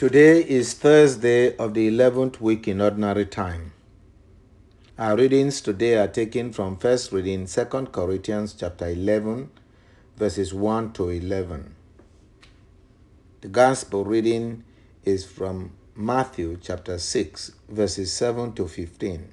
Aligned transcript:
Today 0.00 0.40
is 0.42 0.72
Thursday 0.72 1.54
of 1.58 1.74
the 1.74 1.86
11th 1.90 2.40
week 2.40 2.66
in 2.66 2.80
Ordinary 2.80 3.26
Time. 3.26 3.74
Our 4.98 5.14
readings 5.14 5.60
today 5.60 5.98
are 5.98 6.08
taken 6.08 6.54
from 6.54 6.78
first 6.78 7.12
reading 7.12 7.46
2 7.46 7.64
Corinthians 7.92 8.54
chapter 8.54 8.88
11 8.88 9.50
verses 10.16 10.54
1 10.54 10.94
to 10.94 11.10
11. 11.10 11.74
The 13.42 13.48
gospel 13.48 14.06
reading 14.06 14.64
is 15.04 15.26
from 15.26 15.72
Matthew 15.94 16.58
chapter 16.62 16.98
6 16.98 17.52
verses 17.68 18.10
7 18.10 18.54
to 18.54 18.68
15. 18.68 19.28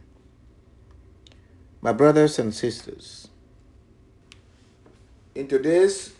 My 1.79 1.93
brothers 1.93 2.39
and 2.39 2.53
sisters, 2.53 3.29
in 5.33 5.47
today's 5.47 6.13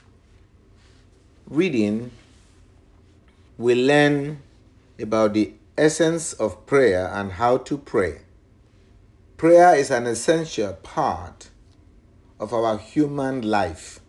reading, 1.49 2.11
we 3.57 3.73
learn 3.73 4.39
about 4.99 5.33
the 5.33 5.51
essence 5.77 6.33
of 6.33 6.65
prayer 6.67 7.09
and 7.11 7.31
how 7.33 7.57
to 7.57 7.77
pray. 7.77 8.19
Prayer 9.35 9.75
is 9.75 9.89
an 9.89 10.05
essential 10.05 10.73
part 10.73 11.49
of 12.39 12.53
our 12.53 12.77
human 12.77 13.41
life. 13.41 13.99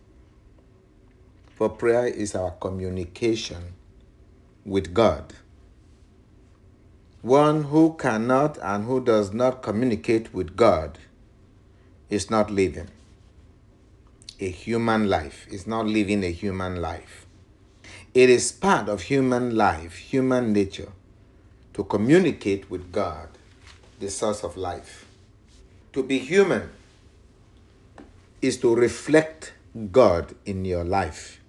For 1.55 1.67
prayer 1.67 2.05
is 2.05 2.35
our 2.35 2.51
communication 2.51 3.73
with 4.65 4.93
God. 4.93 5.33
One 7.21 7.63
who 7.65 7.95
cannot 7.95 8.59
and 8.61 8.85
who 8.85 9.03
does 9.03 9.33
not 9.33 9.63
communicate 9.63 10.31
with 10.33 10.55
God 10.55 10.99
is 12.09 12.29
not 12.29 12.51
living 12.51 12.89
a 14.39 14.49
human 14.49 15.09
life, 15.09 15.47
is 15.49 15.65
not 15.65 15.85
living 15.87 16.23
a 16.23 16.31
human 16.31 16.75
life. 16.81 17.25
It 18.13 18.31
is 18.31 18.51
part 18.51 18.89
of 18.89 19.03
human 19.03 19.55
life, 19.55 19.97
human 19.97 20.51
nature, 20.51 20.91
to 21.73 21.83
communicate 21.83 22.69
with 22.69 22.91
God, 22.91 23.29
the 23.99 24.09
source 24.09 24.43
of 24.43 24.57
life. 24.57 25.05
To 25.93 26.01
be 26.01 26.17
human 26.17 26.71
is 28.41 28.57
to 28.57 28.73
reflect 28.73 29.53
God 29.91 30.33
in 30.45 30.65
your 30.65 30.83
life. 30.83 31.39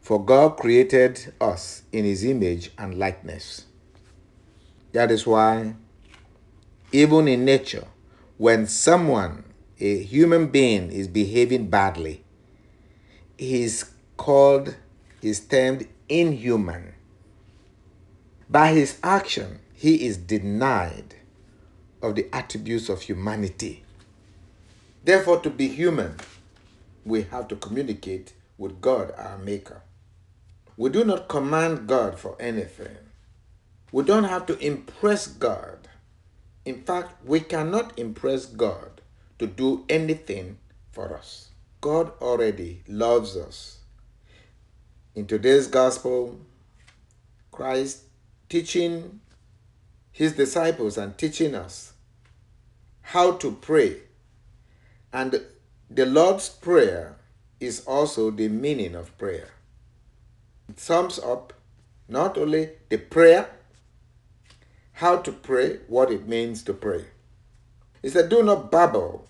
For 0.00 0.22
God 0.22 0.56
created 0.56 1.32
us 1.40 1.82
in 1.92 2.04
his 2.04 2.24
image 2.24 2.72
and 2.76 2.98
likeness. 2.98 3.66
That 4.92 5.12
is 5.12 5.26
why, 5.26 5.76
even 6.90 7.28
in 7.28 7.44
nature, 7.44 7.86
when 8.36 8.66
someone, 8.66 9.44
a 9.78 10.02
human 10.02 10.48
being, 10.48 10.90
is 10.90 11.06
behaving 11.06 11.68
badly, 11.68 12.24
he 13.38 13.62
is 13.62 13.92
called, 14.16 14.76
is 15.24 15.40
termed 15.40 15.86
inhuman. 16.08 16.94
By 18.48 18.72
his 18.72 18.98
action, 19.02 19.60
he 19.72 20.06
is 20.06 20.16
denied 20.16 21.16
of 22.02 22.14
the 22.14 22.28
attributes 22.32 22.88
of 22.88 23.02
humanity. 23.02 23.84
Therefore, 25.02 25.40
to 25.40 25.50
be 25.50 25.68
human, 25.68 26.16
we 27.04 27.22
have 27.22 27.48
to 27.48 27.56
communicate 27.56 28.32
with 28.58 28.80
God, 28.80 29.12
our 29.18 29.38
Maker. 29.38 29.82
We 30.76 30.90
do 30.90 31.04
not 31.04 31.28
command 31.28 31.86
God 31.86 32.18
for 32.18 32.36
anything. 32.40 32.96
We 33.92 34.02
don't 34.04 34.24
have 34.24 34.46
to 34.46 34.58
impress 34.58 35.26
God. 35.26 35.88
In 36.64 36.82
fact, 36.82 37.24
we 37.24 37.40
cannot 37.40 37.98
impress 37.98 38.46
God 38.46 39.00
to 39.38 39.46
do 39.46 39.84
anything 39.88 40.58
for 40.90 41.16
us. 41.16 41.50
God 41.80 42.12
already 42.20 42.82
loves 42.88 43.36
us. 43.36 43.78
In 45.16 45.28
today's 45.28 45.68
gospel, 45.68 46.40
Christ 47.52 48.02
teaching 48.48 49.20
his 50.10 50.32
disciples 50.32 50.98
and 50.98 51.16
teaching 51.16 51.54
us 51.54 51.92
how 53.00 53.36
to 53.36 53.52
pray. 53.52 53.98
And 55.12 55.40
the 55.88 56.06
Lord's 56.06 56.48
Prayer 56.48 57.14
is 57.60 57.84
also 57.86 58.32
the 58.32 58.48
meaning 58.48 58.96
of 58.96 59.16
prayer. 59.16 59.50
It 60.68 60.80
sums 60.80 61.20
up 61.20 61.52
not 62.08 62.36
only 62.36 62.70
the 62.88 62.98
prayer, 62.98 63.48
how 64.94 65.18
to 65.18 65.30
pray, 65.30 65.78
what 65.86 66.10
it 66.10 66.26
means 66.26 66.64
to 66.64 66.74
pray. 66.74 67.04
He 68.02 68.08
said, 68.08 68.30
Do 68.30 68.42
not 68.42 68.72
babble, 68.72 69.28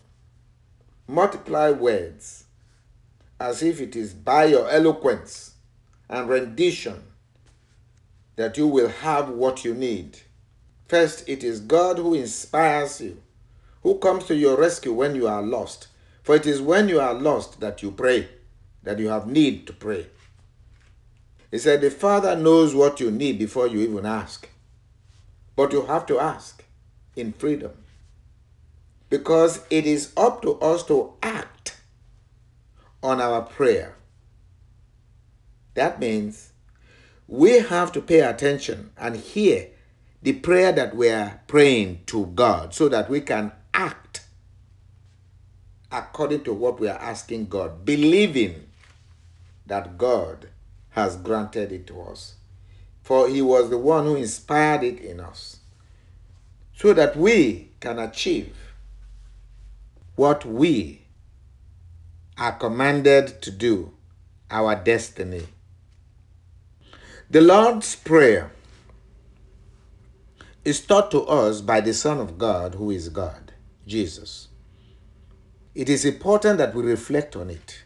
multiply 1.07 1.73
words, 1.73 2.45
as 3.39 3.63
if 3.63 3.83
it 3.83 3.95
is 3.95 4.15
by 4.15 4.47
your 4.47 4.71
eloquence 4.71 5.54
and 6.09 6.29
rendition 6.29 7.03
that 8.37 8.57
you 8.57 8.67
will 8.67 8.89
have 8.89 9.29
what 9.29 9.65
you 9.65 9.75
need. 9.75 10.19
First, 10.89 11.29
it 11.29 11.43
is 11.43 11.61
God 11.61 11.99
who 11.99 12.15
inspires 12.15 13.01
you, 13.01 13.21
who 13.83 13.99
comes 13.99 14.25
to 14.25 14.35
your 14.35 14.57
rescue 14.57 14.93
when 14.93 15.15
you 15.15 15.27
are 15.27 15.43
lost. 15.43 15.89
For 16.23 16.37
it 16.37 16.47
is 16.47 16.61
when 16.61 16.89
you 16.89 17.01
are 17.01 17.15
lost 17.15 17.61
that 17.61 17.83
you 17.83 17.91
pray, 17.91 18.29
that 18.83 18.99
you 18.99 19.09
have 19.09 19.27
need 19.27 19.67
to 19.67 19.73
pray. 19.73 20.07
He 21.51 21.59
said, 21.59 21.81
The 21.81 21.91
Father 21.91 22.35
knows 22.35 22.75
what 22.75 22.99
you 22.99 23.11
need 23.11 23.39
before 23.39 23.69
you 23.69 23.81
even 23.81 24.05
ask. 24.05 24.49
But 25.55 25.73
you 25.73 25.83
have 25.87 26.07
to 26.07 26.19
ask 26.19 26.65
in 27.15 27.33
freedom. 27.33 27.73
Because 29.09 29.65
it 29.71 29.87
is 29.87 30.13
up 30.17 30.43
to 30.43 30.59
us 30.61 30.83
to 30.87 31.13
act 31.23 31.77
on 33.03 33.21
our 33.21 33.43
prayer. 33.43 33.95
That 35.75 36.01
means 36.01 36.53
we 37.27 37.59
have 37.61 37.93
to 37.93 38.01
pay 38.01 38.21
attention 38.21 38.91
and 38.97 39.17
hear 39.17 39.69
the 40.23 40.33
prayer 40.33 40.73
that 40.73 40.97
we 40.97 41.11
are 41.11 41.41
praying 41.47 42.01
to 42.07 42.27
God 42.27 42.75
so 42.75 42.89
that 42.89 43.11
we 43.11 43.21
can 43.21 43.53
act 43.73 44.23
according 45.91 46.43
to 46.45 46.53
what 46.53 46.81
we 46.81 46.89
are 46.89 46.99
asking 46.99 47.47
God, 47.47 47.85
believing 47.85 48.67
that 49.67 49.97
God 49.99 50.49
has 50.91 51.17
granted 51.17 51.73
it 51.73 51.87
to 51.89 52.01
us. 52.03 52.35
For 53.03 53.29
He 53.29 53.43
was 53.43 53.71
the 53.71 53.79
one 53.79 54.05
who 54.05 54.17
inspired 54.17 54.83
it 54.83 54.99
in 55.01 55.21
us 55.21 55.59
so 56.77 56.93
that 56.95 57.17
we 57.17 57.71
can 57.81 57.99
achieve 57.99 58.57
what 60.17 60.45
we 60.45 61.03
are 62.39 62.53
commanded 62.53 63.43
to 63.43 63.51
do, 63.51 63.93
our 64.51 64.75
destiny. 64.75 65.43
The 67.31 67.41
Lord's 67.41 67.97
Prayer 67.97 68.53
is 70.63 70.81
taught 70.83 71.11
to 71.13 71.23
us 71.23 71.63
by 71.63 71.81
the 71.81 71.95
Son 71.95 72.21
of 72.21 72.37
God, 72.37 72.75
who 72.75 72.91
is 72.91 73.09
God, 73.09 73.53
Jesus. 73.87 74.49
It 75.75 75.89
is 75.89 76.05
important 76.05 76.59
that 76.59 76.75
we 76.75 76.83
reflect 76.83 77.35
on 77.35 77.49
it. 77.49 77.85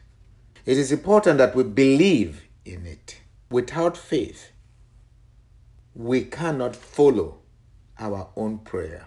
It 0.66 0.76
is 0.76 0.91
important 0.91 1.38
that 1.38 1.54
we 1.54 1.62
believe 1.62 2.49
in 2.65 2.84
it. 2.84 3.21
Without 3.49 3.97
faith, 3.97 4.50
we 5.94 6.25
cannot 6.25 6.75
follow 6.75 7.38
our 7.99 8.28
own 8.37 8.59
prayer. 8.59 9.06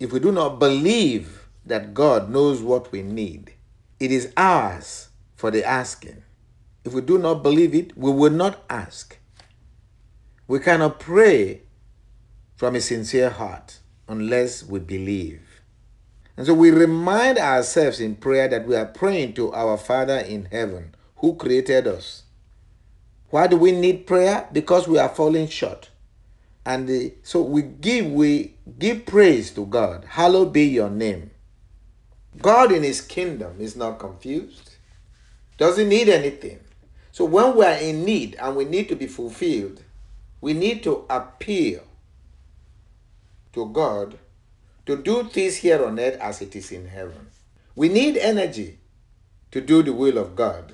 If 0.00 0.12
we 0.12 0.18
do 0.18 0.32
not 0.32 0.58
believe 0.58 1.46
that 1.64 1.94
God 1.94 2.28
knows 2.28 2.60
what 2.60 2.90
we 2.90 3.02
need, 3.02 3.54
it 4.00 4.10
is 4.10 4.32
ours 4.36 5.10
for 5.36 5.52
the 5.52 5.64
asking. 5.64 6.24
If 6.84 6.94
we 6.94 7.00
do 7.02 7.18
not 7.18 7.42
believe 7.42 7.74
it, 7.74 7.96
we 7.96 8.10
will 8.10 8.30
not 8.30 8.64
ask. 8.70 9.18
We 10.46 10.58
cannot 10.58 10.98
pray 10.98 11.62
from 12.56 12.74
a 12.74 12.80
sincere 12.80 13.30
heart 13.30 13.78
unless 14.08 14.64
we 14.64 14.80
believe. 14.80 15.42
And 16.36 16.46
so 16.46 16.54
we 16.54 16.70
remind 16.70 17.38
ourselves 17.38 18.00
in 18.00 18.16
prayer 18.16 18.48
that 18.48 18.66
we 18.66 18.74
are 18.74 18.86
praying 18.86 19.34
to 19.34 19.52
our 19.52 19.76
Father 19.76 20.18
in 20.18 20.46
heaven 20.46 20.94
who 21.16 21.34
created 21.34 21.86
us. 21.86 22.24
Why 23.28 23.46
do 23.46 23.56
we 23.56 23.72
need 23.72 24.06
prayer? 24.06 24.48
Because 24.52 24.88
we 24.88 24.98
are 24.98 25.08
falling 25.08 25.48
short. 25.48 25.90
And 26.64 26.88
the, 26.88 27.14
so 27.22 27.42
we 27.42 27.62
give 27.62 28.06
we 28.06 28.54
give 28.78 29.06
praise 29.06 29.50
to 29.52 29.66
God. 29.66 30.04
Hallowed 30.08 30.52
be 30.52 30.64
your 30.64 30.90
name. 30.90 31.30
God 32.40 32.72
in 32.72 32.82
his 32.82 33.00
kingdom 33.00 33.56
is 33.60 33.76
not 33.76 33.98
confused. 33.98 34.76
Doesn't 35.58 35.88
need 35.88 36.08
anything. 36.08 36.60
So 37.12 37.24
when 37.24 37.56
we 37.56 37.64
are 37.64 37.74
in 37.74 38.04
need 38.04 38.36
and 38.40 38.56
we 38.56 38.64
need 38.64 38.88
to 38.88 38.96
be 38.96 39.06
fulfilled, 39.06 39.82
we 40.40 40.52
need 40.52 40.82
to 40.84 41.04
appeal 41.10 41.82
to 43.52 43.66
God 43.66 44.18
to 44.86 44.96
do 44.96 45.24
things 45.24 45.56
here 45.56 45.84
on 45.84 45.98
earth 45.98 46.18
as 46.20 46.40
it 46.40 46.54
is 46.56 46.72
in 46.72 46.88
heaven. 46.88 47.28
We 47.74 47.88
need 47.88 48.16
energy 48.16 48.78
to 49.50 49.60
do 49.60 49.82
the 49.82 49.92
will 49.92 50.18
of 50.18 50.36
God, 50.36 50.72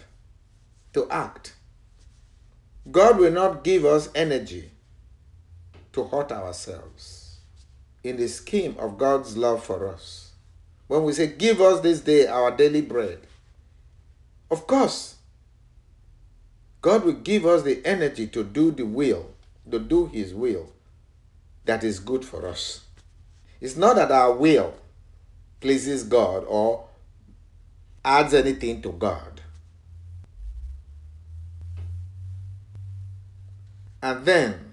to 0.92 1.08
act. 1.10 1.54
God 2.90 3.18
will 3.18 3.32
not 3.32 3.64
give 3.64 3.84
us 3.84 4.08
energy 4.14 4.70
to 5.92 6.04
hurt 6.04 6.30
ourselves 6.30 7.38
in 8.04 8.16
the 8.16 8.28
scheme 8.28 8.76
of 8.78 8.98
God's 8.98 9.36
love 9.36 9.64
for 9.64 9.88
us. 9.88 10.32
When 10.86 11.02
we 11.02 11.12
say, 11.12 11.26
Give 11.26 11.60
us 11.60 11.80
this 11.80 12.00
day 12.00 12.26
our 12.26 12.50
daily 12.56 12.82
bread, 12.82 13.20
of 14.50 14.66
course, 14.66 15.15
God 16.86 17.04
will 17.04 17.14
give 17.14 17.44
us 17.44 17.64
the 17.64 17.84
energy 17.84 18.28
to 18.28 18.44
do 18.44 18.70
the 18.70 18.86
will 18.86 19.34
to 19.68 19.80
do 19.80 20.06
His 20.06 20.32
will 20.32 20.70
that 21.64 21.82
is 21.82 21.98
good 21.98 22.24
for 22.24 22.46
us. 22.46 22.84
It's 23.60 23.76
not 23.76 23.96
that 23.96 24.12
our 24.12 24.32
will 24.32 24.72
pleases 25.60 26.04
God 26.04 26.44
or 26.46 26.86
adds 28.04 28.32
anything 28.32 28.82
to 28.82 28.92
God. 28.92 29.40
And 34.00 34.24
then, 34.24 34.72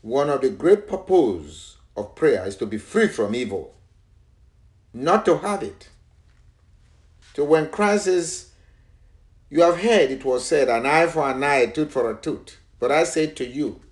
one 0.00 0.28
of 0.28 0.40
the 0.40 0.50
great 0.50 0.88
purposes 0.88 1.76
of 1.96 2.16
prayer 2.16 2.44
is 2.48 2.56
to 2.56 2.66
be 2.66 2.78
free 2.78 3.06
from 3.06 3.36
evil, 3.36 3.74
not 4.92 5.24
to 5.26 5.38
have 5.38 5.62
it. 5.62 5.88
So 7.36 7.44
when 7.44 7.68
Christ 7.68 8.06
says, 8.06 8.51
You 9.52 9.60
have 9.60 9.82
heard 9.82 10.10
it 10.10 10.24
was 10.24 10.46
said, 10.46 10.70
an 10.70 10.86
eye 10.86 11.06
for 11.08 11.30
an 11.30 11.44
eye, 11.44 11.56
a 11.56 11.70
tooth 11.70 11.92
for 11.92 12.10
a 12.10 12.16
tooth. 12.16 12.56
But 12.80 12.90
I 12.90 13.04
say 13.04 13.26
to 13.26 13.46
you, 13.46 13.82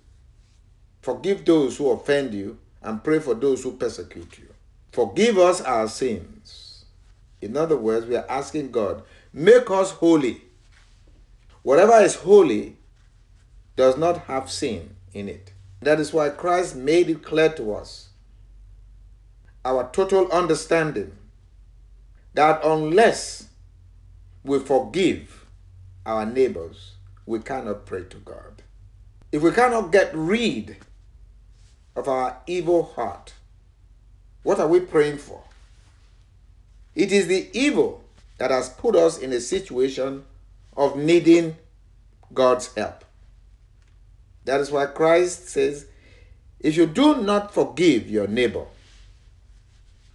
forgive 1.03 1.45
those 1.45 1.77
who 1.77 1.91
offend 1.91 2.33
you 2.33 2.57
and 2.81 3.03
pray 3.03 3.19
for 3.19 3.35
those 3.35 3.61
who 3.61 3.77
persecute 3.77 4.39
you. 4.39 4.47
Forgive 4.91 5.37
us 5.37 5.61
our 5.61 5.87
sins. 5.87 6.85
In 7.41 7.55
other 7.55 7.77
words, 7.77 8.07
we 8.07 8.15
are 8.15 8.25
asking 8.27 8.71
God, 8.71 9.03
make 9.31 9.69
us 9.69 9.91
holy. 9.91 10.41
Whatever 11.61 11.99
is 11.99 12.15
holy 12.15 12.77
does 13.75 13.97
not 13.97 14.21
have 14.21 14.49
sin 14.49 14.95
in 15.13 15.29
it. 15.29 15.53
That 15.83 15.99
is 15.99 16.11
why 16.11 16.29
Christ 16.29 16.75
made 16.75 17.07
it 17.07 17.21
clear 17.21 17.49
to 17.49 17.75
us 17.75 18.09
our 19.63 19.91
total 19.91 20.27
understanding 20.31 21.11
that 22.33 22.61
unless 22.65 23.47
we 24.43 24.57
forgive 24.57 25.40
our 26.05 26.25
neighbors, 26.25 26.93
we 27.25 27.39
cannot 27.39 27.85
pray 27.85 28.03
to 28.03 28.17
God. 28.17 28.63
If 29.31 29.41
we 29.41 29.51
cannot 29.51 29.91
get 29.91 30.11
rid 30.13 30.77
of 31.95 32.07
our 32.07 32.37
evil 32.47 32.83
heart, 32.83 33.33
what 34.43 34.59
are 34.59 34.67
we 34.67 34.79
praying 34.79 35.17
for? 35.17 35.43
It 36.95 37.11
is 37.11 37.27
the 37.27 37.49
evil 37.53 38.03
that 38.37 38.51
has 38.51 38.69
put 38.69 38.95
us 38.95 39.17
in 39.17 39.31
a 39.31 39.39
situation 39.39 40.25
of 40.75 40.97
needing 40.97 41.57
God's 42.33 42.73
help. 42.73 43.05
That 44.45 44.59
is 44.59 44.71
why 44.71 44.87
Christ 44.87 45.47
says, 45.47 45.85
if 46.59 46.75
you 46.75 46.87
do 46.87 47.21
not 47.21 47.53
forgive 47.53 48.09
your 48.09 48.27
neighbor, 48.27 48.65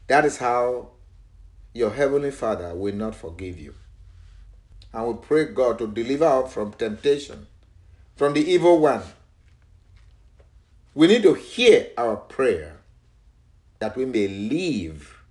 that 0.09 0.25
is 0.25 0.38
how 0.38 0.91
your 1.73 1.91
heavenly 1.91 2.31
Father 2.31 2.75
will 2.75 2.94
not 2.94 3.15
forgive 3.15 3.59
you. 3.59 3.75
And 4.97 5.07
we 5.09 5.15
pray 5.21 5.45
God 5.45 5.79
to 5.81 5.87
deliver 5.87 6.25
us 6.25 6.55
from 6.55 6.73
temptation, 6.73 7.47
from 8.17 8.33
the 8.33 8.41
evil 8.41 8.79
one. 8.79 9.03
We 10.95 11.07
need 11.07 11.23
to 11.25 11.35
hear 11.35 11.89
our 11.99 12.17
prayer 12.17 12.79
that 13.79 13.95
we 13.95 14.07
may 14.07 14.27
live 14.27 15.23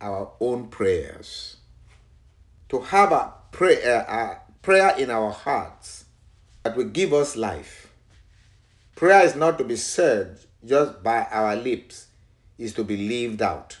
our 0.00 0.32
own 0.40 0.68
prayers. 0.68 1.58
To 2.70 2.80
have 2.80 3.12
a 3.12 3.34
prayer, 3.52 4.06
uh, 4.08 4.14
a 4.14 4.40
prayer 4.62 4.94
in 4.96 5.10
our 5.10 5.30
hearts 5.30 6.06
that 6.62 6.74
will 6.74 6.88
give 6.88 7.12
us 7.12 7.36
life. 7.36 7.92
Prayer 8.94 9.26
is 9.26 9.36
not 9.36 9.58
to 9.58 9.64
be 9.64 9.76
said 9.76 10.38
just 10.64 11.02
by 11.02 11.26
our 11.30 11.54
lips, 11.54 12.06
is 12.56 12.72
to 12.72 12.82
be 12.82 12.96
lived 12.96 13.42
out 13.42 13.76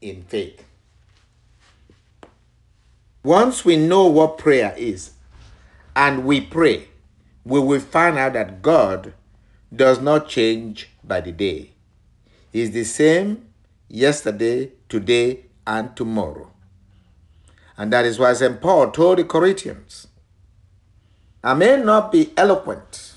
in 0.00 0.22
faith. 0.22 0.67
Once 3.24 3.64
we 3.64 3.76
know 3.76 4.06
what 4.06 4.38
prayer 4.38 4.74
is 4.76 5.10
and 5.96 6.24
we 6.24 6.40
pray, 6.40 6.88
we 7.44 7.58
will 7.58 7.80
find 7.80 8.16
out 8.16 8.32
that 8.32 8.62
God 8.62 9.12
does 9.74 10.00
not 10.00 10.28
change 10.28 10.88
by 11.02 11.20
the 11.20 11.32
day. 11.32 11.72
He's 12.52 12.70
the 12.70 12.84
same 12.84 13.46
yesterday, 13.88 14.70
today, 14.88 15.46
and 15.66 15.94
tomorrow. 15.96 16.50
And 17.76 17.92
that 17.92 18.04
is 18.04 18.18
why 18.18 18.32
St. 18.34 18.60
Paul 18.60 18.90
told 18.90 19.18
the 19.18 19.24
Corinthians, 19.24 20.06
I 21.42 21.54
may 21.54 21.76
not 21.76 22.12
be 22.12 22.32
eloquent, 22.36 23.14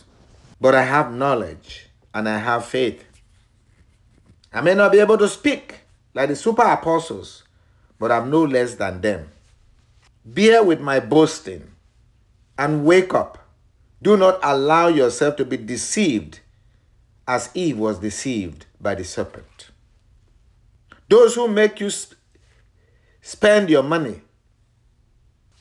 but 0.59 0.75
I 0.75 0.83
have 0.83 1.13
knowledge 1.13 1.87
and 2.13 2.27
I 2.27 2.39
have 2.39 2.65
faith. 2.65 3.03
I 4.53 4.61
may 4.61 4.75
not 4.75 4.91
be 4.91 4.99
able 4.99 5.17
to 5.17 5.27
speak 5.27 5.79
like 6.13 6.29
the 6.29 6.35
super 6.35 6.63
apostles, 6.63 7.43
but 7.99 8.11
I'm 8.11 8.29
no 8.29 8.43
less 8.43 8.75
than 8.75 9.01
them. 9.01 9.29
Bear 10.23 10.63
with 10.63 10.79
my 10.79 10.99
boasting 10.99 11.71
and 12.57 12.85
wake 12.85 13.13
up. 13.13 13.37
Do 14.01 14.17
not 14.17 14.39
allow 14.43 14.87
yourself 14.87 15.35
to 15.37 15.45
be 15.45 15.57
deceived 15.57 16.39
as 17.27 17.49
Eve 17.53 17.77
was 17.77 17.99
deceived 17.99 18.65
by 18.79 18.95
the 18.95 19.03
serpent. 19.03 19.69
Those 21.07 21.35
who 21.35 21.47
make 21.47 21.79
you 21.79 21.89
spend 23.21 23.69
your 23.69 23.83
money 23.83 24.21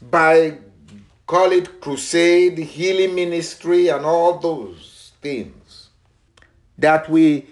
by 0.01 0.59
call 1.27 1.53
it 1.53 1.81
crusade, 1.81 2.59
healing 2.59 3.15
ministry, 3.15 3.89
and 3.89 4.05
all 4.05 4.39
those 4.39 5.13
things 5.23 5.89
that 6.79 7.09
we 7.09 7.47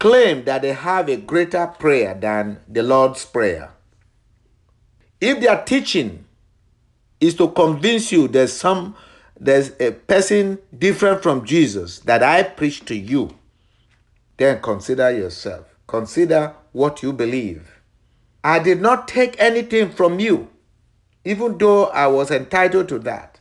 claim 0.00 0.44
that 0.44 0.62
they 0.62 0.72
have 0.72 1.08
a 1.08 1.16
greater 1.16 1.66
prayer 1.66 2.14
than 2.14 2.58
the 2.66 2.82
Lord's 2.82 3.24
Prayer. 3.24 3.70
If 5.20 5.40
their 5.40 5.62
teaching 5.64 6.24
is 7.20 7.34
to 7.36 7.48
convince 7.50 8.12
you 8.12 8.28
there's 8.28 8.52
some 8.52 8.94
there's 9.40 9.72
a 9.80 9.92
person 9.92 10.58
different 10.76 11.22
from 11.22 11.44
Jesus 11.44 12.00
that 12.00 12.22
I 12.22 12.42
preach 12.42 12.84
to 12.86 12.96
you, 12.96 13.36
then 14.36 14.60
consider 14.60 15.10
yourself. 15.12 15.66
Consider 15.86 16.54
what 16.72 17.02
you 17.02 17.12
believe. 17.12 17.80
I 18.42 18.58
did 18.58 18.80
not 18.80 19.06
take 19.06 19.40
anything 19.40 19.90
from 19.90 20.18
you, 20.18 20.48
even 21.24 21.58
though 21.58 21.86
I 21.86 22.08
was 22.08 22.30
entitled 22.30 22.88
to 22.88 22.98
that, 23.00 23.38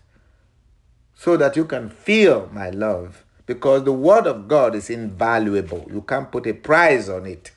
so 1.16 1.36
that 1.38 1.56
you 1.56 1.66
can 1.66 1.90
feel 1.90 2.50
my 2.54 2.70
love 2.70 3.24
because 3.48 3.84
the 3.84 3.94
word 3.94 4.28
of 4.28 4.48
God 4.48 4.76
is 4.76 4.90
invaluable. 4.90 5.88
You 5.92 6.02
can't 6.02 6.32
put 6.32 6.46
a 6.46 6.54
price 6.54 7.10
on 7.10 7.26
it. 7.26 7.52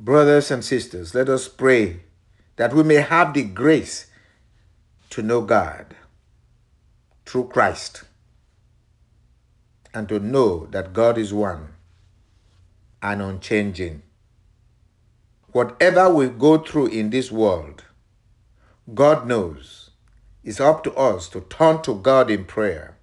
Brothers 0.00 0.50
and 0.50 0.64
sisters, 0.64 1.14
let 1.14 1.28
us 1.28 1.48
pray 1.48 2.00
that 2.56 2.72
we 2.72 2.82
may 2.82 2.96
have 2.96 3.34
the 3.34 3.42
grace 3.42 4.06
to 5.10 5.22
know 5.22 5.42
God 5.42 5.94
through 7.26 7.48
Christ 7.48 8.04
and 9.92 10.08
to 10.08 10.18
know 10.18 10.66
that 10.66 10.92
God 10.92 11.18
is 11.18 11.32
one 11.32 11.68
and 13.02 13.22
unchanging. 13.22 14.02
Whatever 15.52 16.12
we 16.12 16.28
go 16.28 16.58
through 16.58 16.86
in 16.86 17.10
this 17.10 17.30
world, 17.30 17.84
God 18.92 19.26
knows. 19.26 19.90
It's 20.42 20.60
up 20.60 20.84
to 20.84 20.94
us 20.94 21.28
to 21.30 21.40
turn 21.42 21.80
to 21.82 21.94
God 21.94 22.30
in 22.30 22.44
prayer 22.44 22.98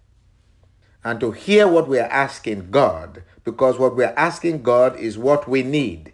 and 1.03 1.19
to 1.19 1.31
hear 1.31 1.67
what 1.67 1.87
we 1.87 1.97
are 1.97 2.11
asking 2.11 2.69
God, 2.69 3.23
because 3.43 3.79
what 3.79 3.95
we 3.95 4.03
are 4.03 4.13
asking 4.15 4.61
God 4.61 4.95
is 4.97 5.17
what 5.17 5.47
we 5.47 5.63
need. 5.63 6.13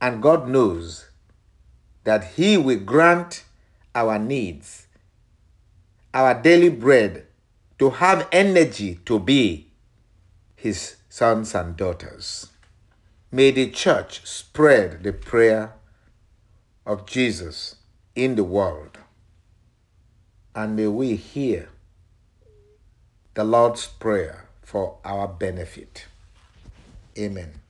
And 0.00 0.22
God 0.22 0.48
knows 0.48 1.09
that 2.04 2.32
He 2.34 2.56
will 2.56 2.80
grant 2.80 3.44
our 3.94 4.18
needs, 4.18 4.86
our 6.14 6.34
daily 6.40 6.70
bread, 6.70 7.26
to 7.78 7.90
have 7.90 8.28
energy 8.32 9.00
to 9.06 9.18
be 9.18 9.68
His 10.56 10.96
sons 11.08 11.54
and 11.54 11.76
daughters. 11.76 12.48
May 13.32 13.50
the 13.50 13.70
church 13.70 14.26
spread 14.26 15.02
the 15.02 15.12
prayer 15.12 15.74
of 16.84 17.06
Jesus 17.06 17.76
in 18.14 18.34
the 18.34 18.44
world. 18.44 18.98
And 20.54 20.74
may 20.74 20.88
we 20.88 21.14
hear 21.16 21.68
the 23.34 23.44
Lord's 23.44 23.86
Prayer 23.86 24.48
for 24.62 24.98
our 25.04 25.28
benefit. 25.28 26.06
Amen. 27.16 27.60